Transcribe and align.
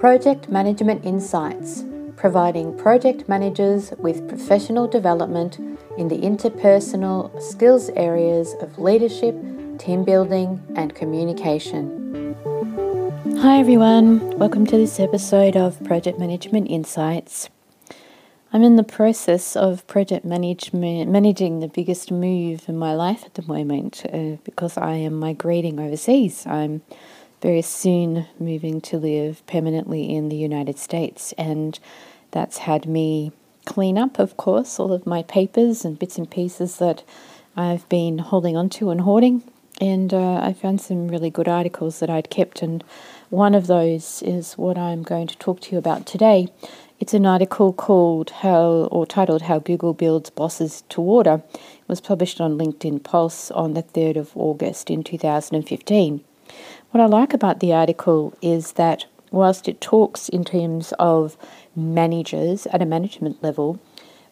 Project 0.00 0.48
Management 0.48 1.04
Insights, 1.04 1.84
providing 2.16 2.76
project 2.76 3.28
managers 3.28 3.92
with 3.98 4.28
professional 4.28 4.88
development 4.88 5.58
in 5.96 6.08
the 6.08 6.18
interpersonal 6.18 7.40
skills 7.40 7.90
areas 7.90 8.54
of 8.60 8.76
leadership, 8.78 9.36
team 9.78 10.02
building, 10.04 10.60
and 10.74 10.94
communication. 10.96 12.34
Hi, 13.38 13.60
everyone. 13.60 14.36
Welcome 14.36 14.66
to 14.66 14.76
this 14.76 14.98
episode 14.98 15.56
of 15.56 15.82
Project 15.84 16.18
Management 16.18 16.66
Insights. 16.68 17.50
I'm 18.54 18.62
in 18.62 18.76
the 18.76 18.84
process 18.84 19.56
of 19.56 19.84
project 19.88 20.24
management, 20.24 21.10
managing 21.10 21.58
the 21.58 21.66
biggest 21.66 22.12
move 22.12 22.68
in 22.68 22.78
my 22.78 22.94
life 22.94 23.24
at 23.24 23.34
the 23.34 23.42
moment 23.42 24.06
uh, 24.12 24.36
because 24.44 24.78
I 24.78 24.92
am 24.94 25.14
migrating 25.14 25.80
overseas. 25.80 26.46
I'm 26.46 26.82
very 27.42 27.62
soon 27.62 28.28
moving 28.38 28.80
to 28.82 28.96
live 28.96 29.44
permanently 29.48 30.14
in 30.14 30.28
the 30.28 30.36
United 30.36 30.78
States, 30.78 31.32
and 31.36 31.80
that's 32.30 32.58
had 32.58 32.86
me 32.86 33.32
clean 33.64 33.98
up, 33.98 34.20
of 34.20 34.36
course, 34.36 34.78
all 34.78 34.92
of 34.92 35.04
my 35.04 35.24
papers 35.24 35.84
and 35.84 35.98
bits 35.98 36.16
and 36.16 36.30
pieces 36.30 36.76
that 36.76 37.02
I've 37.56 37.88
been 37.88 38.18
holding 38.18 38.56
onto 38.56 38.90
and 38.90 39.00
hoarding. 39.00 39.42
And 39.80 40.14
uh, 40.14 40.36
I 40.36 40.52
found 40.52 40.80
some 40.80 41.08
really 41.08 41.30
good 41.30 41.48
articles 41.48 41.98
that 41.98 42.08
I'd 42.08 42.30
kept, 42.30 42.62
and 42.62 42.84
one 43.30 43.56
of 43.56 43.66
those 43.66 44.22
is 44.22 44.52
what 44.54 44.78
I'm 44.78 45.02
going 45.02 45.26
to 45.26 45.36
talk 45.38 45.60
to 45.62 45.72
you 45.72 45.78
about 45.78 46.06
today. 46.06 46.46
It's 47.00 47.12
an 47.12 47.26
article 47.26 47.72
called 47.72 48.30
How 48.30 48.88
or 48.92 49.04
titled 49.04 49.42
How 49.42 49.58
Google 49.58 49.94
Builds 49.94 50.30
Bosses 50.30 50.84
to 50.90 51.00
Order. 51.00 51.42
It 51.52 51.88
was 51.88 52.00
published 52.00 52.40
on 52.40 52.56
LinkedIn 52.56 53.02
Pulse 53.02 53.50
on 53.50 53.74
the 53.74 53.82
3rd 53.82 54.16
of 54.16 54.36
August 54.36 54.90
in 54.90 55.02
2015. 55.02 56.24
What 56.92 57.00
I 57.00 57.06
like 57.06 57.34
about 57.34 57.58
the 57.58 57.72
article 57.72 58.32
is 58.40 58.72
that 58.72 59.06
whilst 59.32 59.68
it 59.68 59.80
talks 59.80 60.28
in 60.28 60.44
terms 60.44 60.94
of 61.00 61.36
managers 61.74 62.64
at 62.68 62.80
a 62.80 62.86
management 62.86 63.42
level, 63.42 63.80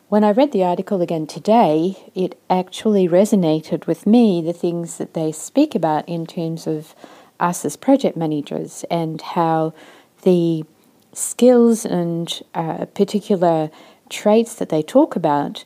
when 0.09 0.23
I 0.23 0.31
read 0.31 0.53
the 0.53 0.63
article 0.63 1.03
again 1.03 1.27
today, 1.27 1.97
it 2.15 2.39
actually 2.49 3.09
resonated 3.09 3.89
with 3.89 4.07
me 4.07 4.41
the 4.41 4.53
things 4.53 4.99
that 4.99 5.15
they 5.15 5.33
speak 5.33 5.75
about 5.75 6.09
in 6.09 6.27
terms 6.27 6.69
of 6.69 6.95
us 7.41 7.65
as 7.65 7.77
project 7.77 8.17
managers 8.17 8.85
and 8.89 9.21
how 9.21 9.75
the 10.23 10.65
skills 11.13 11.85
and 11.85 12.43
uh, 12.55 12.87
particular 12.87 13.71
traits 14.09 14.55
that 14.57 14.69
they 14.69 14.83
talk 14.83 15.17
about 15.17 15.65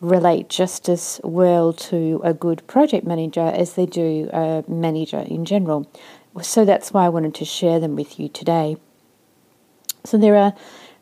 relate 0.00 0.48
just 0.48 0.88
as 0.88 1.20
well 1.24 1.72
to 1.72 2.20
a 2.24 2.34
good 2.34 2.66
project 2.66 3.06
manager 3.06 3.40
as 3.54 3.74
they 3.74 3.86
do 3.86 4.28
a 4.32 4.64
manager 4.68 5.20
in 5.20 5.44
general. 5.44 5.90
So 6.42 6.64
that's 6.64 6.92
why 6.92 7.06
I 7.06 7.08
wanted 7.08 7.34
to 7.36 7.44
share 7.44 7.80
them 7.80 7.96
with 7.96 8.18
you 8.18 8.28
today. 8.28 8.76
So 10.04 10.18
there 10.18 10.36
are 10.36 10.54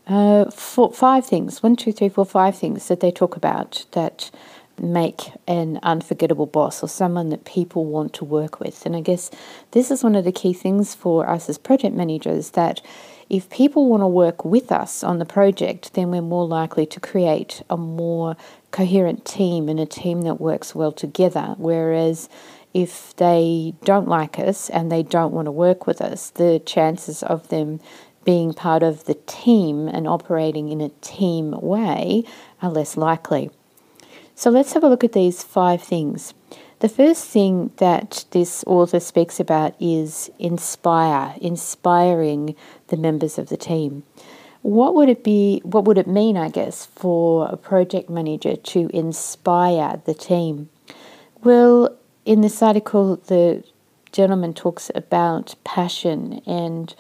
uh, 0.06 0.50
four, 0.50 0.92
five 0.92 1.26
things 1.26 1.62
one, 1.62 1.76
two, 1.76 1.92
three, 1.92 2.08
four, 2.08 2.26
five 2.26 2.56
things 2.56 2.88
that 2.88 3.00
they 3.00 3.10
talk 3.10 3.36
about 3.36 3.86
that 3.92 4.30
make 4.80 5.32
an 5.46 5.78
unforgettable 5.82 6.46
boss 6.46 6.82
or 6.82 6.88
someone 6.88 7.28
that 7.30 7.44
people 7.44 7.84
want 7.84 8.12
to 8.14 8.24
work 8.24 8.58
with. 8.58 8.84
And 8.86 8.96
I 8.96 9.00
guess 9.00 9.30
this 9.72 9.90
is 9.90 10.02
one 10.02 10.16
of 10.16 10.24
the 10.24 10.32
key 10.32 10.52
things 10.52 10.94
for 10.94 11.28
us 11.28 11.48
as 11.48 11.58
project 11.58 11.94
managers 11.94 12.50
that 12.50 12.80
if 13.32 13.48
people 13.48 13.88
want 13.88 14.02
to 14.02 14.06
work 14.06 14.44
with 14.44 14.70
us 14.70 15.02
on 15.02 15.18
the 15.18 15.24
project, 15.24 15.94
then 15.94 16.10
we're 16.10 16.20
more 16.20 16.46
likely 16.46 16.84
to 16.84 17.00
create 17.00 17.62
a 17.70 17.78
more 17.78 18.36
coherent 18.72 19.24
team 19.24 19.70
and 19.70 19.80
a 19.80 19.86
team 19.86 20.20
that 20.22 20.34
works 20.34 20.74
well 20.74 20.92
together. 20.92 21.54
Whereas 21.56 22.28
if 22.74 23.16
they 23.16 23.72
don't 23.84 24.06
like 24.06 24.38
us 24.38 24.68
and 24.68 24.92
they 24.92 25.02
don't 25.02 25.32
want 25.32 25.46
to 25.46 25.50
work 25.50 25.86
with 25.86 26.02
us, 26.02 26.28
the 26.28 26.60
chances 26.66 27.22
of 27.22 27.48
them 27.48 27.80
being 28.22 28.52
part 28.52 28.82
of 28.82 29.04
the 29.04 29.14
team 29.26 29.88
and 29.88 30.06
operating 30.06 30.68
in 30.68 30.82
a 30.82 30.90
team 31.00 31.52
way 31.52 32.24
are 32.60 32.70
less 32.70 32.98
likely. 32.98 33.50
So 34.34 34.50
let's 34.50 34.74
have 34.74 34.84
a 34.84 34.88
look 34.88 35.04
at 35.04 35.12
these 35.12 35.42
five 35.42 35.82
things. 35.82 36.34
The 36.82 36.88
first 36.88 37.26
thing 37.26 37.70
that 37.76 38.24
this 38.32 38.64
author 38.66 38.98
speaks 38.98 39.38
about 39.38 39.80
is 39.80 40.32
inspire, 40.40 41.32
inspiring 41.40 42.56
the 42.88 42.96
members 42.96 43.38
of 43.38 43.50
the 43.50 43.56
team. 43.56 44.02
What 44.62 44.96
would 44.96 45.08
it 45.08 45.22
be, 45.22 45.60
what 45.62 45.84
would 45.84 45.96
it 45.96 46.08
mean, 46.08 46.36
I 46.36 46.48
guess, 46.48 46.86
for 46.86 47.46
a 47.46 47.56
project 47.56 48.10
manager 48.10 48.56
to 48.56 48.90
inspire 48.92 50.02
the 50.06 50.12
team? 50.14 50.70
Well, 51.44 51.96
in 52.24 52.40
this 52.40 52.60
article, 52.60 53.14
the 53.14 53.62
gentleman 54.10 54.52
talks 54.52 54.90
about 54.92 55.54
passion 55.62 56.42
and 56.48 56.92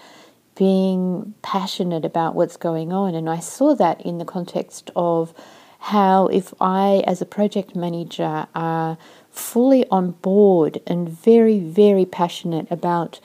being 0.54 1.34
passionate 1.42 2.04
about 2.04 2.36
what's 2.36 2.56
going 2.56 2.92
on. 2.92 3.16
And 3.16 3.28
I 3.28 3.40
saw 3.40 3.74
that 3.74 4.00
in 4.02 4.18
the 4.18 4.24
context 4.24 4.92
of 4.94 5.34
how, 5.82 6.28
if 6.28 6.54
I, 6.60 7.02
as 7.08 7.20
a 7.20 7.26
project 7.26 7.74
manager, 7.74 8.46
are 8.54 8.96
fully 9.32 9.84
on 9.90 10.12
board 10.12 10.80
and 10.86 11.08
very, 11.08 11.58
very 11.58 12.06
passionate 12.06 12.70
about 12.70 13.18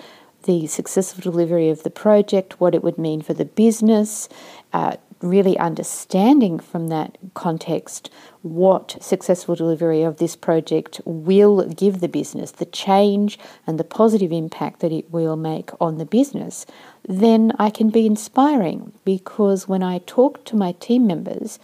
the 0.46 0.66
successful 0.66 1.22
delivery 1.22 1.70
of 1.70 1.84
the 1.84 1.92
project, 1.92 2.60
what 2.60 2.74
it 2.74 2.84
would 2.84 2.98
mean 2.98 3.22
for 3.22 3.36
the 3.36 3.46
business, 3.46 4.28
uh, 4.74 4.96
really 5.22 5.56
understanding 5.60 6.58
from 6.58 6.88
that 6.88 7.18
context 7.36 8.10
what 8.42 8.98
successful 9.02 9.54
delivery 9.54 10.02
of 10.02 10.18
this 10.18 10.36
project 10.36 11.00
will 11.06 11.68
give 11.70 12.00
the 12.00 12.08
business, 12.08 12.52
the 12.52 12.66
change 12.66 13.38
and 13.68 13.80
the 13.80 13.84
positive 13.84 14.32
impact 14.32 14.80
that 14.80 14.92
it 14.92 15.12
will 15.12 15.36
make 15.36 15.70
on 15.80 16.00
the 16.00 16.06
business, 16.06 16.66
then 17.08 17.52
I 17.60 17.70
can 17.70 17.90
be 17.90 18.08
inspiring. 18.08 18.94
Because 19.06 19.68
when 19.68 19.84
I 19.84 20.00
talk 20.00 20.44
to 20.46 20.56
my 20.56 20.72
team 20.74 21.06
members 21.06 21.60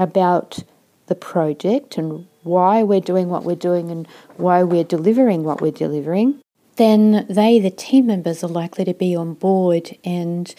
about 0.00 0.64
the 1.06 1.14
project 1.14 1.98
and 1.98 2.26
why 2.42 2.82
we're 2.82 3.00
doing 3.00 3.28
what 3.28 3.44
we're 3.44 3.54
doing 3.54 3.90
and 3.90 4.08
why 4.36 4.62
we're 4.62 4.84
delivering 4.84 5.44
what 5.44 5.60
we're 5.60 5.70
delivering, 5.70 6.40
then 6.76 7.26
they, 7.28 7.60
the 7.60 7.70
team 7.70 8.06
members, 8.06 8.42
are 8.42 8.48
likely 8.48 8.84
to 8.84 8.94
be 8.94 9.14
on 9.14 9.34
board 9.34 9.96
and 10.02 10.54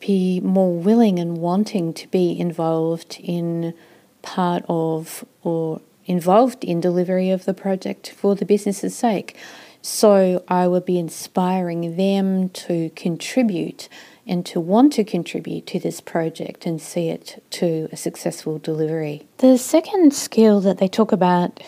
be 0.00 0.40
more 0.40 0.76
willing 0.76 1.18
and 1.18 1.38
wanting 1.38 1.94
to 1.94 2.06
be 2.08 2.38
involved 2.38 3.18
in 3.22 3.72
part 4.20 4.64
of 4.68 5.24
or 5.42 5.80
involved 6.04 6.64
in 6.64 6.80
delivery 6.80 7.30
of 7.30 7.44
the 7.44 7.54
project 7.54 8.10
for 8.10 8.34
the 8.34 8.44
business's 8.44 8.94
sake. 8.94 9.36
So 9.80 10.44
I 10.48 10.68
will 10.68 10.80
be 10.80 10.98
inspiring 10.98 11.96
them 11.96 12.50
to 12.50 12.90
contribute 12.90 13.88
and 14.26 14.46
to 14.46 14.60
want 14.60 14.92
to 14.94 15.04
contribute 15.04 15.66
to 15.66 15.78
this 15.78 16.00
project 16.00 16.66
and 16.66 16.80
see 16.80 17.08
it 17.08 17.42
to 17.50 17.88
a 17.90 17.96
successful 17.96 18.58
delivery. 18.58 19.26
The 19.38 19.58
second 19.58 20.14
skill 20.14 20.60
that 20.60 20.78
they 20.78 20.88
talk 20.88 21.12
about 21.12 21.62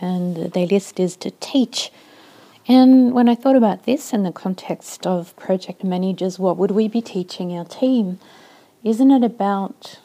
and 0.00 0.52
they 0.52 0.66
list 0.66 0.98
is 0.98 1.16
to 1.16 1.30
teach. 1.40 1.92
And 2.66 3.12
when 3.12 3.28
I 3.28 3.34
thought 3.34 3.56
about 3.56 3.84
this 3.84 4.12
in 4.12 4.22
the 4.22 4.32
context 4.32 5.06
of 5.06 5.36
project 5.36 5.84
managers, 5.84 6.38
what 6.38 6.56
would 6.56 6.70
we 6.70 6.88
be 6.88 7.02
teaching 7.02 7.56
our 7.56 7.64
team? 7.64 8.18
Isn't 8.82 9.10
it 9.10 9.22
about 9.22 9.98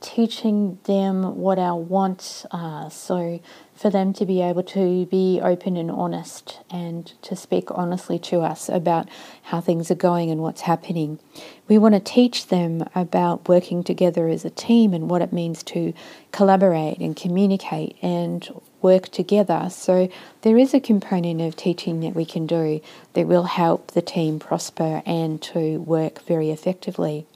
teaching 0.00 0.78
them 0.84 1.36
what 1.36 1.58
our 1.58 1.76
wants 1.76 2.46
are? 2.50 2.90
So, 2.90 3.40
for 3.74 3.90
them 3.90 4.12
to 4.12 4.26
be 4.26 4.42
able 4.42 4.64
to 4.64 5.06
be 5.06 5.40
open 5.40 5.76
and 5.76 5.90
honest 5.90 6.60
and 6.68 7.06
to 7.22 7.36
speak 7.36 7.70
honestly 7.70 8.18
to 8.18 8.40
us 8.40 8.68
about 8.68 9.08
how 9.44 9.60
things 9.60 9.90
are 9.90 9.94
going 9.94 10.30
and 10.30 10.40
what's 10.40 10.62
happening. 10.62 11.20
We 11.68 11.78
want 11.78 11.94
to 11.94 12.00
teach 12.00 12.48
them 12.48 12.88
about 12.94 13.48
working 13.48 13.84
together 13.84 14.26
as 14.28 14.44
a 14.44 14.50
team 14.50 14.92
and 14.92 15.08
what 15.08 15.22
it 15.22 15.32
means 15.32 15.62
to 15.64 15.92
collaborate 16.32 16.98
and 16.98 17.14
communicate 17.14 17.96
and 18.02 18.48
work 18.82 19.08
together. 19.10 19.68
So, 19.70 20.08
there 20.42 20.58
is 20.58 20.74
a 20.74 20.80
component 20.80 21.40
of 21.40 21.54
teaching 21.54 22.00
that 22.00 22.14
we 22.14 22.24
can 22.24 22.46
do 22.46 22.80
that 23.12 23.26
will 23.26 23.44
help 23.44 23.92
the 23.92 24.02
team 24.02 24.38
prosper 24.38 25.02
and 25.06 25.40
to 25.42 25.78
work 25.80 26.22
very 26.24 26.50
effectively 26.50 27.26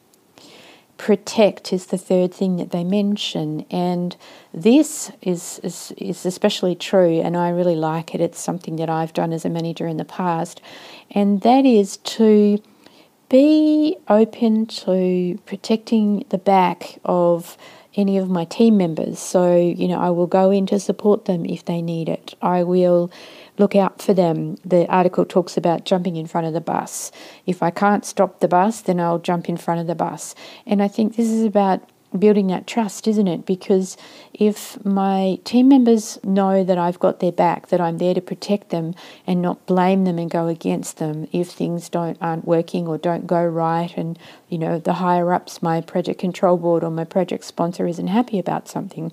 protect 1.03 1.73
is 1.73 1.87
the 1.87 1.99
third 1.99 2.33
thing 2.33 2.59
that 2.59 2.71
they 2.71 2.85
mention. 2.85 3.67
And 3.73 4.17
this 4.55 5.11
is, 5.21 5.59
is, 5.65 5.93
is 5.99 6.25
especially 6.25 6.77
true, 6.77 7.21
and 7.21 7.37
I 7.37 7.49
really 7.49 7.75
like 7.75 8.15
it. 8.15 8.21
It's 8.21 8.39
something 8.39 8.77
that 8.77 8.89
I've 8.89 9.13
done 9.13 9.33
as 9.33 9.45
a 9.45 9.49
manager 9.49 9.89
in 9.89 9.97
the 9.97 10.05
past, 10.05 10.61
and 11.11 11.41
that 11.41 11.67
is 11.67 11.97
to 11.97 12.63
be 13.29 13.97
open 14.07 14.67
to 14.67 15.41
protecting 15.45 16.25
the 16.29 16.39
back 16.39 17.01
of 17.05 17.57
any 17.97 18.17
of 18.17 18.31
my 18.31 18.45
team 18.45 18.77
members. 18.77 19.19
So, 19.19 19.57
you 19.57 19.89
know, 19.89 19.99
I 19.99 20.11
will 20.11 20.29
go 20.29 20.53
in 20.53 20.67
to 20.67 20.79
support 20.79 21.25
them 21.25 21.45
if 21.45 21.65
they 21.65 21.83
need 21.83 22.09
it. 22.09 22.37
I 22.41 22.63
will 22.63 23.11
look 23.59 23.77
out 23.77 24.01
for 24.01 24.15
them. 24.15 24.57
The 24.65 24.87
article 24.89 25.25
talks 25.25 25.57
about 25.57 25.85
jumping 25.85 26.17
in 26.17 26.27
front 26.27 26.47
of 26.47 26.53
the 26.53 26.61
bus. 26.61 27.13
If 27.47 27.63
I 27.63 27.71
can't 27.71 28.05
stop 28.05 28.41
the 28.41 28.49
bus, 28.49 28.81
then 28.81 29.01
I'll 29.01 29.19
jump 29.19 29.49
in 29.49 29.57
front 29.57 29.81
of 29.81 29.87
the 29.87 29.95
bus. 29.95 30.35
And 30.67 30.83
I 30.83 30.89
think 30.89 31.17
this 31.17 31.29
is 31.29 31.45
about 31.45 31.89
building 32.19 32.49
that 32.49 32.67
trust, 32.67 33.09
isn't 33.09 33.27
it? 33.27 33.47
Because 33.47 33.97
if 34.33 34.83
my 34.85 35.39
team 35.45 35.69
members 35.69 36.19
know 36.23 36.65
that 36.65 36.79
I've 36.79 36.99
got 36.99 37.21
their 37.21 37.33
back, 37.33 37.69
that 37.69 37.81
I'm 37.81 37.99
there 37.99 38.15
to 38.15 38.21
protect 38.21 38.71
them 38.71 38.95
and 39.27 39.41
not 39.41 39.65
blame 39.67 40.05
them 40.05 40.19
and 40.19 40.31
go 40.31 40.49
against 40.49 40.99
them 40.99 41.29
if 41.33 41.51
things 41.51 41.89
don't 41.89 42.19
aren't 42.21 42.47
working 42.47 42.87
or 42.87 42.99
don't 42.99 43.27
go 43.27 43.45
right, 43.45 43.93
and 43.97 44.19
you 44.49 44.59
know 44.59 44.79
the 44.79 44.95
higher 44.95 45.33
ups, 45.33 45.63
my 45.63 45.81
project 45.81 46.21
control 46.21 46.57
board 46.57 46.85
or 46.85 46.91
my 46.91 47.05
project 47.05 47.45
sponsor 47.45 47.87
isn't 47.87 48.09
happy 48.09 48.39
about 48.39 48.69
something. 48.69 49.13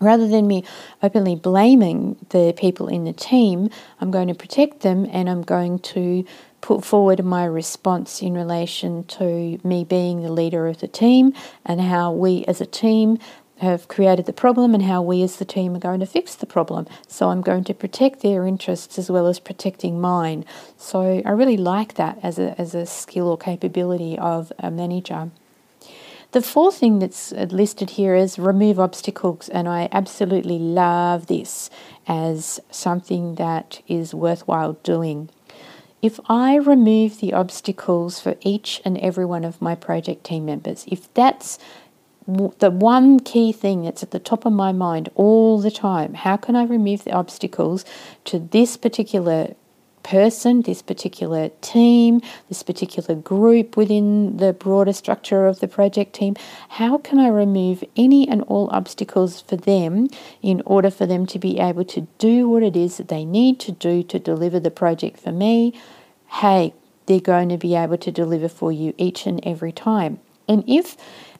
Rather 0.00 0.28
than 0.28 0.46
me 0.46 0.64
openly 1.02 1.34
blaming 1.34 2.16
the 2.30 2.54
people 2.56 2.88
in 2.88 3.04
the 3.04 3.12
team, 3.12 3.70
I'm 4.00 4.10
going 4.10 4.28
to 4.28 4.34
protect 4.34 4.80
them 4.80 5.08
and 5.10 5.28
I'm 5.28 5.42
going 5.42 5.80
to 5.80 6.24
put 6.60 6.84
forward 6.84 7.24
my 7.24 7.44
response 7.44 8.22
in 8.22 8.34
relation 8.34 9.04
to 9.04 9.58
me 9.64 9.84
being 9.84 10.22
the 10.22 10.32
leader 10.32 10.66
of 10.66 10.78
the 10.78 10.88
team 10.88 11.32
and 11.64 11.80
how 11.80 12.12
we 12.12 12.44
as 12.46 12.60
a 12.60 12.66
team 12.66 13.18
have 13.58 13.88
created 13.88 14.26
the 14.26 14.32
problem 14.32 14.72
and 14.72 14.84
how 14.84 15.02
we 15.02 15.22
as 15.22 15.36
the 15.36 15.44
team 15.44 15.74
are 15.74 15.80
going 15.80 16.00
to 16.00 16.06
fix 16.06 16.34
the 16.36 16.46
problem. 16.46 16.86
So 17.08 17.30
I'm 17.30 17.40
going 17.40 17.64
to 17.64 17.74
protect 17.74 18.20
their 18.20 18.46
interests 18.46 18.98
as 18.98 19.10
well 19.10 19.26
as 19.26 19.40
protecting 19.40 20.00
mine. 20.00 20.44
So 20.76 21.22
I 21.24 21.30
really 21.30 21.56
like 21.56 21.94
that 21.94 22.18
as 22.22 22.38
a, 22.38 22.58
as 22.60 22.74
a 22.74 22.86
skill 22.86 23.28
or 23.28 23.36
capability 23.36 24.16
of 24.16 24.52
a 24.58 24.70
manager. 24.70 25.30
The 26.32 26.42
fourth 26.42 26.76
thing 26.76 26.98
that's 26.98 27.32
uh, 27.32 27.46
listed 27.48 27.90
here 27.90 28.14
is 28.14 28.38
remove 28.38 28.78
obstacles, 28.78 29.48
and 29.48 29.66
I 29.66 29.88
absolutely 29.90 30.58
love 30.58 31.26
this 31.26 31.70
as 32.06 32.60
something 32.70 33.36
that 33.36 33.80
is 33.88 34.14
worthwhile 34.14 34.74
doing. 34.82 35.30
If 36.02 36.20
I 36.28 36.56
remove 36.56 37.20
the 37.20 37.32
obstacles 37.32 38.20
for 38.20 38.36
each 38.42 38.82
and 38.84 38.98
every 38.98 39.24
one 39.24 39.42
of 39.42 39.62
my 39.62 39.74
project 39.74 40.24
team 40.24 40.44
members, 40.44 40.84
if 40.86 41.12
that's 41.14 41.58
the 42.26 42.70
one 42.70 43.20
key 43.20 43.50
thing 43.50 43.84
that's 43.84 44.02
at 44.02 44.10
the 44.10 44.18
top 44.18 44.44
of 44.44 44.52
my 44.52 44.70
mind 44.70 45.08
all 45.14 45.58
the 45.58 45.70
time, 45.70 46.12
how 46.12 46.36
can 46.36 46.54
I 46.54 46.64
remove 46.64 47.04
the 47.04 47.12
obstacles 47.12 47.86
to 48.26 48.38
this 48.38 48.76
particular 48.76 49.54
person, 50.10 50.62
this 50.62 50.82
particular 50.82 51.50
team, 51.60 52.20
this 52.48 52.62
particular 52.62 53.14
group 53.14 53.76
within 53.76 54.36
the 54.38 54.52
broader 54.52 54.92
structure 54.92 55.46
of 55.46 55.60
the 55.60 55.68
project 55.68 56.14
team? 56.14 56.34
How 56.70 56.98
can 56.98 57.18
I 57.18 57.28
remove 57.28 57.84
any 57.96 58.28
and 58.28 58.42
all 58.42 58.68
obstacles 58.72 59.40
for 59.40 59.56
them 59.56 60.08
in 60.42 60.62
order 60.64 60.90
for 60.90 61.06
them 61.06 61.26
to 61.26 61.38
be 61.38 61.58
able 61.58 61.84
to 61.86 62.02
do 62.18 62.48
what 62.48 62.62
it 62.62 62.76
is 62.76 62.96
that 62.96 63.08
they 63.08 63.24
need 63.24 63.60
to 63.60 63.72
do 63.72 64.02
to 64.04 64.18
deliver 64.18 64.58
the 64.60 64.70
project 64.70 65.18
for 65.18 65.32
me? 65.32 65.74
hey, 66.28 66.74
they're 67.06 67.20
going 67.20 67.48
to 67.48 67.56
be 67.56 67.74
able 67.74 67.98
to 67.98 68.12
deliver 68.12 68.48
for 68.48 68.70
you 68.70 68.94
each 68.96 69.26
and 69.26 69.44
every 69.44 69.72
time. 69.72 70.20
And 70.46 70.64
if, 70.66 70.96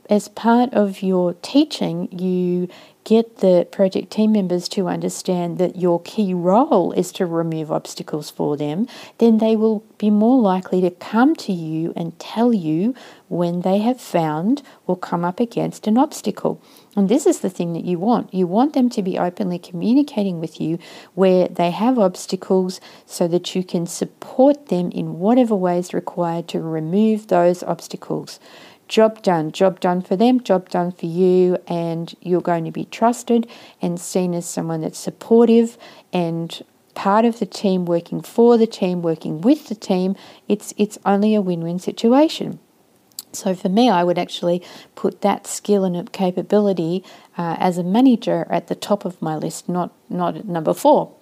as 0.08 0.28
part 0.28 0.72
of 0.72 1.02
your 1.02 1.34
teaching, 1.34 2.08
you 2.10 2.68
get 3.04 3.38
the 3.38 3.66
project 3.72 4.10
team 4.10 4.32
members 4.32 4.68
to 4.68 4.86
understand 4.86 5.56
that 5.56 5.76
your 5.76 5.98
key 6.02 6.34
role 6.34 6.92
is 6.92 7.10
to 7.10 7.24
remove 7.24 7.72
obstacles 7.72 8.28
for 8.28 8.54
them, 8.54 8.86
then 9.16 9.38
they 9.38 9.56
will 9.56 9.82
be 9.96 10.10
more 10.10 10.38
likely 10.38 10.82
to 10.82 10.90
come 10.90 11.34
to 11.34 11.50
you 11.50 11.90
and 11.96 12.18
tell 12.18 12.52
you 12.52 12.94
when 13.28 13.62
they 13.62 13.78
have 13.78 13.98
found 13.98 14.62
or 14.86 14.94
come 14.94 15.24
up 15.24 15.40
against 15.40 15.86
an 15.86 15.96
obstacle. 15.96 16.60
And 16.96 17.08
this 17.08 17.24
is 17.24 17.40
the 17.40 17.48
thing 17.48 17.72
that 17.72 17.84
you 17.84 17.98
want. 17.98 18.34
You 18.34 18.46
want 18.46 18.74
them 18.74 18.90
to 18.90 19.02
be 19.02 19.18
openly 19.18 19.58
communicating 19.58 20.38
with 20.38 20.60
you 20.60 20.78
where 21.14 21.48
they 21.48 21.70
have 21.70 21.98
obstacles 21.98 22.78
so 23.06 23.26
that 23.28 23.54
you 23.54 23.64
can 23.64 23.86
support 23.86 24.68
them 24.68 24.90
in 24.90 25.18
whatever 25.18 25.54
way 25.54 25.78
is 25.78 25.94
required 25.94 26.46
to 26.48 26.60
remove 26.60 27.28
those 27.28 27.62
obstacles 27.62 28.38
job 28.88 29.22
done, 29.22 29.52
job 29.52 29.80
done 29.80 30.02
for 30.02 30.16
them, 30.16 30.42
job 30.42 30.68
done 30.70 30.90
for 30.90 31.06
you, 31.06 31.58
and 31.66 32.14
you're 32.20 32.40
going 32.40 32.64
to 32.64 32.70
be 32.70 32.86
trusted 32.86 33.46
and 33.80 34.00
seen 34.00 34.34
as 34.34 34.46
someone 34.46 34.80
that's 34.80 34.98
supportive 34.98 35.78
and 36.12 36.64
part 36.94 37.24
of 37.24 37.38
the 37.38 37.46
team, 37.46 37.84
working 37.84 38.20
for 38.20 38.58
the 38.58 38.66
team, 38.66 39.02
working 39.02 39.40
with 39.40 39.68
the 39.68 39.74
team. 39.74 40.16
It's 40.48 40.74
it's 40.76 40.98
only 41.04 41.34
a 41.34 41.40
win-win 41.40 41.78
situation. 41.78 42.58
So 43.32 43.54
for 43.54 43.68
me, 43.68 43.90
I 43.90 44.04
would 44.04 44.18
actually 44.18 44.62
put 44.94 45.20
that 45.20 45.46
skill 45.46 45.84
and 45.84 46.12
capability 46.12 47.04
uh, 47.36 47.56
as 47.58 47.76
a 47.78 47.84
manager 47.84 48.46
at 48.50 48.68
the 48.68 48.74
top 48.74 49.04
of 49.04 49.20
my 49.20 49.36
list, 49.36 49.68
not 49.68 49.92
not 50.08 50.36
at 50.36 50.46
number 50.46 50.74
four. 50.74 51.14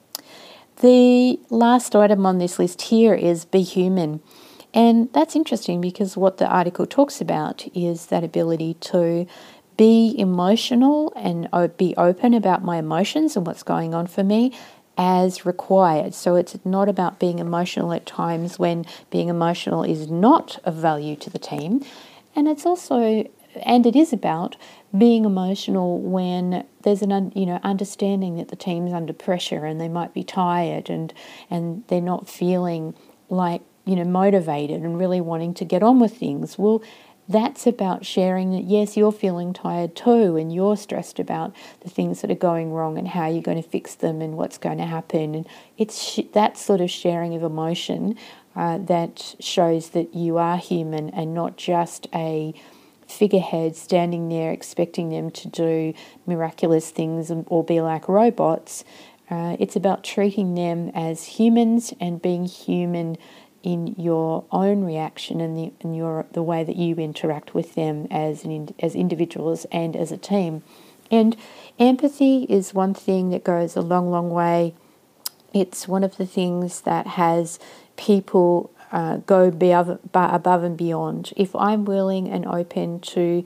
The 0.81 1.41
last 1.51 1.97
item 1.97 2.27
on 2.27 2.39
this 2.39 2.59
list 2.59 2.83
here 2.83 3.15
is 3.15 3.45
be 3.45 3.63
human. 3.63 4.21
And 4.77 5.11
that's 5.15 5.35
interesting 5.35 5.81
because 5.81 6.19
what 6.19 6.37
the 6.37 6.47
article 6.47 6.85
talks 6.85 7.23
about 7.23 7.67
is 7.75 8.07
that 8.07 8.23
ability 8.23 8.75
to 8.83 9.27
be 9.79 10.15
emotional 10.19 11.15
and 11.17 11.49
be 11.79 11.95
open 11.97 12.35
about 12.35 12.63
my 12.63 12.77
emotions 12.77 13.37
and 13.37 13.47
what's 13.47 13.63
going 13.63 13.95
on 13.95 14.07
for 14.07 14.23
me 14.23 14.53
as 14.99 15.47
required. 15.47 16.13
So 16.13 16.37
it's 16.37 16.59
not 16.65 16.91
about 16.91 17.19
being 17.19 17.39
emotional 17.39 17.95
at 17.95 18.05
times 18.05 18.59
when 18.59 18.85
being 19.11 19.31
emotional 19.31 19.83
is 19.83 20.11
not 20.11 20.59
of 20.65 20.75
value 20.75 21.17
to 21.17 21.31
the 21.31 21.39
team. 21.39 21.83
And 22.35 22.47
it's 22.47 22.67
also 22.67 23.25
and 23.63 23.87
it 23.87 23.97
is 23.97 24.13
about 24.13 24.57
being 24.97 25.25
emotional 25.25 25.99
when 26.01 26.67
there's 26.83 27.01
an 27.01 27.33
you 27.35 27.47
know 27.47 27.59
understanding 27.63 28.37
that 28.37 28.49
the 28.49 28.57
team's 28.57 28.93
under 28.93 29.15
pressure 29.15 29.65
and 29.65 29.81
they 29.81 29.89
might 29.89 30.13
be 30.13 30.23
tired 30.23 30.91
and 30.91 31.15
and 31.49 31.83
they're 31.89 32.03
not 32.03 32.29
feeling 32.29 32.95
like 33.31 33.63
you 33.87 33.97
know, 33.97 34.05
motivated 34.05 34.83
and 34.83 34.99
really 34.99 35.21
wanting 35.21 35.55
to 35.55 35.65
get 35.65 35.83
on 35.83 35.99
with 36.01 36.17
things. 36.17 36.59
Well, 36.59 36.83
that's 37.29 37.67
about 37.67 38.07
sharing 38.07 38.53
that 38.53 38.65
yes, 38.65 38.97
you're 38.97 39.13
feeling 39.13 39.53
tired 39.53 39.97
too, 39.97 40.37
and 40.37 40.55
you're 40.55 40.77
stressed 40.77 41.19
about 41.19 41.55
the 41.81 41.91
things 41.91 42.21
that 42.21 42.31
are 42.31 42.37
going 42.37 42.73
wrong 42.73 42.99
and 42.99 43.09
how 43.09 43.29
you're 43.29 43.43
going 43.43 43.61
to 43.61 43.69
fix 43.69 43.95
them 43.95 44.21
and 44.21 44.37
what's 44.37 44.59
going 44.59 44.79
to 44.79 44.85
happen. 44.85 45.35
And 45.35 45.49
it's 45.79 46.03
sh- 46.03 46.21
that 46.35 46.57
sort 46.57 46.81
of 46.81 46.91
sharing 46.91 47.35
of 47.35 47.43
emotion 47.43 48.17
uh, 48.55 48.79
that 48.79 49.35
shows 49.41 49.91
that 49.91 50.15
you 50.15 50.39
are 50.39 50.57
human 50.57 51.11
and 51.11 51.35
not 51.35 51.57
just 51.57 52.07
a 52.15 52.55
figurehead 53.09 53.77
standing 53.77 54.29
there 54.29 54.51
expecting 54.53 55.11
them 55.11 55.31
to 55.31 55.49
do 55.49 55.95
miraculous 56.27 56.91
things 56.91 57.31
or 57.47 57.65
be 57.65 57.81
like 57.81 58.09
robots. 58.09 58.85
Uh, 59.29 59.57
it's 59.59 59.75
about 59.75 60.05
treating 60.05 60.55
them 60.55 60.91
as 60.95 61.25
humans 61.25 61.93
and 62.01 62.23
being 62.23 62.45
human 62.45 63.17
in 63.67 63.97
your 63.99 64.45
own 64.53 64.85
reaction 64.85 65.41
and 65.41 65.59
the 65.59 65.73
and 65.81 65.97
your 65.97 66.25
the 66.31 66.43
way 66.43 66.63
that 66.63 66.77
you 66.77 66.95
interact 66.95 67.53
with 67.53 67.75
them 67.75 68.07
as 68.13 68.45
an 68.45 68.73
as 68.79 68.95
individuals 68.95 69.67
and 69.73 69.97
as 69.97 70.13
a 70.13 70.17
team. 70.17 70.63
And 71.11 71.37
empathy 71.77 72.47
is 72.49 72.73
one 72.73 72.95
thing 72.95 73.31
that 73.31 73.43
goes 73.43 73.75
a 73.75 73.81
long, 73.81 74.09
long 74.09 74.31
way. 74.31 74.75
It's 75.53 75.89
one 75.89 76.05
of 76.05 76.17
the 76.17 76.27
things 76.27 76.83
that 76.83 77.09
has 77.09 77.59
people 77.97 78.71
uh, 78.93 79.17
go 79.19 79.49
above, 79.49 79.99
above 80.15 80.63
and 80.63 80.77
beyond. 80.77 81.33
If 81.37 81.55
I'm 81.57 81.85
willing 81.85 82.29
and 82.29 82.47
open 82.47 83.01
to 83.01 83.45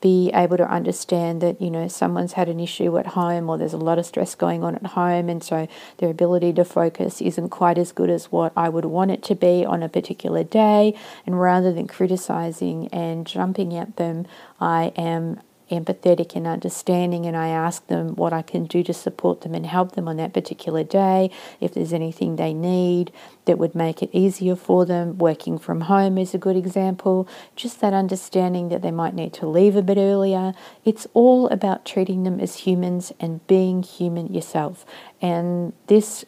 be 0.00 0.30
able 0.32 0.56
to 0.56 0.70
understand 0.70 1.40
that 1.40 1.60
you 1.60 1.70
know 1.70 1.88
someone's 1.88 2.34
had 2.34 2.48
an 2.48 2.60
issue 2.60 2.96
at 2.98 3.08
home 3.08 3.50
or 3.50 3.58
there's 3.58 3.72
a 3.72 3.78
lot 3.78 3.98
of 3.98 4.06
stress 4.06 4.34
going 4.34 4.62
on 4.62 4.74
at 4.74 4.86
home 4.86 5.28
and 5.28 5.42
so 5.42 5.66
their 5.98 6.10
ability 6.10 6.52
to 6.52 6.64
focus 6.64 7.20
isn't 7.20 7.48
quite 7.48 7.78
as 7.78 7.92
good 7.92 8.10
as 8.10 8.30
what 8.30 8.52
I 8.56 8.68
would 8.68 8.84
want 8.84 9.10
it 9.10 9.22
to 9.24 9.34
be 9.34 9.64
on 9.64 9.82
a 9.82 9.88
particular 9.88 10.44
day. 10.44 10.94
And 11.26 11.40
rather 11.40 11.72
than 11.72 11.86
criticizing 11.86 12.88
and 12.88 13.26
jumping 13.26 13.74
at 13.74 13.96
them 13.96 14.26
I 14.60 14.92
am 14.96 15.40
empathetic 15.70 16.34
and 16.34 16.46
understanding, 16.46 17.26
and 17.26 17.36
I 17.36 17.48
ask 17.48 17.86
them 17.86 18.14
what 18.16 18.32
I 18.32 18.42
can 18.42 18.64
do 18.64 18.82
to 18.84 18.92
support 18.92 19.42
them 19.42 19.54
and 19.54 19.66
help 19.66 19.92
them 19.92 20.08
on 20.08 20.16
that 20.16 20.32
particular 20.32 20.84
day. 20.84 21.30
If 21.60 21.74
there's 21.74 21.92
anything 21.92 22.36
they 22.36 22.54
need 22.54 23.12
that 23.44 23.58
would 23.58 23.74
make 23.74 24.02
it 24.02 24.10
easier 24.12 24.56
for 24.56 24.84
them, 24.84 25.18
working 25.18 25.58
from 25.58 25.82
home 25.82 26.18
is 26.18 26.34
a 26.34 26.38
good 26.38 26.56
example. 26.56 27.28
Just 27.56 27.80
that 27.80 27.92
understanding 27.92 28.68
that 28.68 28.82
they 28.82 28.90
might 28.90 29.14
need 29.14 29.32
to 29.34 29.46
leave 29.46 29.76
a 29.76 29.82
bit 29.82 29.98
earlier. 29.98 30.52
It's 30.84 31.06
all 31.14 31.48
about 31.48 31.84
treating 31.84 32.24
them 32.24 32.40
as 32.40 32.56
humans 32.56 33.12
and 33.20 33.46
being 33.46 33.82
human 33.82 34.32
yourself. 34.32 34.84
And 35.20 35.72
this, 35.88 36.24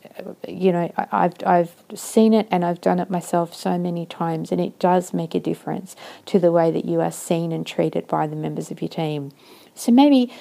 you 0.49 0.73
know, 0.73 0.93
I've, 1.13 1.35
I've 1.47 1.73
seen 1.95 2.35
it 2.35 2.49
and 2.51 2.65
I've 2.65 2.81
done 2.81 2.99
it 2.99 3.09
myself 3.09 3.55
so 3.55 3.79
many 3.79 4.05
times, 4.05 4.51
and 4.51 4.61
it 4.61 4.79
does 4.81 5.15
make 5.15 5.35
a 5.35 5.41
difference 5.41 5.95
to 6.27 6.41
the 6.41 6.51
way 6.51 6.71
that 6.73 6.85
you 6.85 7.01
are 7.01 7.13
seen 7.13 7.53
and 7.53 7.65
treated 7.65 8.09
by 8.09 8.27
the 8.27 8.37
members 8.37 8.71
of 8.71 8.83
your 8.83 8.89
team. 8.89 9.31
So 9.75 9.93
maybe 9.93 10.33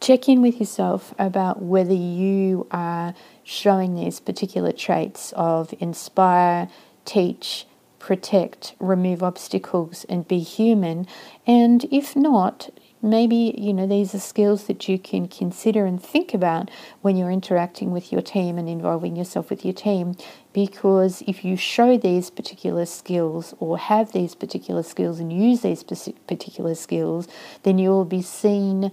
check 0.00 0.28
in 0.28 0.40
with 0.40 0.58
yourself 0.58 1.14
about 1.18 1.62
whether 1.62 1.92
you 1.92 2.66
are 2.70 3.14
showing 3.44 3.94
these 3.94 4.20
particular 4.20 4.72
traits 4.72 5.32
of 5.36 5.74
inspire, 5.78 6.68
teach, 7.04 7.66
protect, 7.98 8.74
remove 8.80 9.22
obstacles, 9.22 10.04
and 10.08 10.26
be 10.26 10.40
human. 10.40 11.06
And 11.46 11.84
if 11.92 12.16
not, 12.16 12.70
maybe 13.02 13.54
you 13.58 13.74
know 13.74 13.86
these 13.86 14.14
are 14.14 14.20
skills 14.20 14.64
that 14.64 14.88
you 14.88 14.98
can 14.98 15.26
consider 15.26 15.84
and 15.84 16.02
think 16.02 16.32
about 16.32 16.70
when 17.00 17.16
you're 17.16 17.30
interacting 17.30 17.90
with 17.90 18.12
your 18.12 18.22
team 18.22 18.56
and 18.56 18.68
involving 18.68 19.16
yourself 19.16 19.50
with 19.50 19.64
your 19.64 19.74
team. 19.74 20.16
Because 20.52 21.22
if 21.26 21.44
you 21.44 21.56
show 21.56 21.96
these 21.96 22.30
particular 22.30 22.86
skills 22.86 23.54
or 23.58 23.78
have 23.78 24.12
these 24.12 24.34
particular 24.34 24.82
skills 24.82 25.18
and 25.18 25.32
use 25.32 25.62
these 25.62 25.82
particular 25.82 26.74
skills 26.74 27.26
then 27.62 27.78
you 27.78 27.88
will 27.90 28.04
be 28.04 28.22
seen 28.22 28.92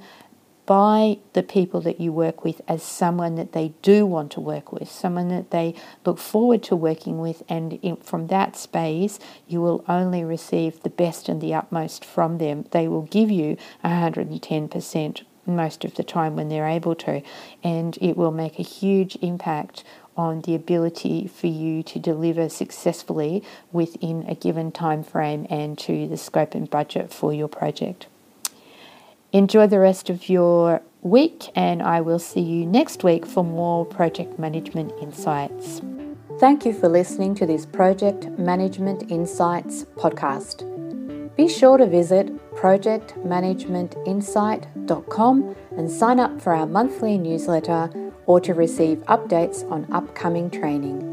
by 0.70 1.18
the 1.34 1.42
people 1.42 1.82
that 1.82 2.00
you 2.00 2.12
work 2.14 2.44
with 2.44 2.62
as 2.68 2.84
someone 2.84 3.34
that 3.34 3.54
they 3.54 3.74
do 3.82 4.06
want 4.06 4.32
to 4.32 4.40
work 4.40 4.72
with, 4.72 4.88
someone 4.88 5.28
that 5.30 5.50
they 5.50 5.74
look 6.06 6.20
forward 6.20 6.62
to 6.62 6.76
working 6.76 7.18
with, 7.18 7.42
and 7.50 7.74
in, 7.82 7.96
from 7.96 8.28
that 8.28 8.56
space, 8.56 9.18
you 9.48 9.60
will 9.60 9.84
only 9.88 10.24
receive 10.24 10.80
the 10.84 10.90
best 10.92 11.28
and 11.28 11.42
the 11.42 11.56
utmost 11.56 12.06
from 12.06 12.38
them. 12.38 12.66
They 12.70 12.88
will 12.88 13.02
give 13.02 13.32
you 13.32 13.58
110% 13.84 15.24
most 15.48 15.84
of 15.84 15.96
the 15.96 16.04
time 16.04 16.36
when 16.36 16.50
they're 16.50 16.68
able 16.68 16.94
to, 16.94 17.24
and 17.64 17.98
it 18.00 18.16
will 18.16 18.30
make 18.30 18.60
a 18.60 18.64
huge 18.64 19.18
impact 19.24 19.84
on 20.16 20.42
the 20.42 20.54
ability 20.54 21.26
for 21.26 21.48
you 21.48 21.82
to 21.82 21.98
deliver 21.98 22.48
successfully 22.48 23.44
within 23.72 24.24
a 24.28 24.36
given 24.36 24.72
time 24.72 25.02
frame 25.02 25.48
and 25.50 25.80
to 25.80 26.08
the 26.08 26.18
scope 26.18 26.54
and 26.54 26.70
budget 26.70 27.12
for 27.12 27.34
your 27.34 27.48
project. 27.48 28.06
Enjoy 29.32 29.68
the 29.68 29.78
rest 29.78 30.10
of 30.10 30.28
your 30.28 30.82
week, 31.04 31.52
and 31.54 31.84
I 31.84 32.02
will 32.02 32.18
see 32.18 32.42
you 32.42 32.66
next 32.66 33.04
week 33.04 33.28
for 33.28 33.44
more 33.44 33.86
project 33.86 34.40
management 34.40 34.92
insights. 35.00 35.84
Thank 36.40 36.66
you 36.66 36.74
for 36.74 36.90
listening 36.90 37.36
to 37.36 37.46
this 37.46 37.68
Project 37.68 38.26
Management 38.40 39.12
Insights 39.12 39.86
podcast. 39.96 40.66
Be 41.36 41.48
sure 41.48 41.78
to 41.78 41.86
visit 41.86 42.36
projectmanagementinsight.com 42.56 45.56
and 45.78 45.92
sign 45.92 46.20
up 46.20 46.42
for 46.42 46.54
our 46.54 46.66
monthly 46.66 47.20
newsletter 47.20 48.12
or 48.26 48.42
to 48.42 48.56
receive 48.56 48.98
updates 49.06 49.64
on 49.72 49.86
upcoming 49.92 50.50
training. 50.50 51.09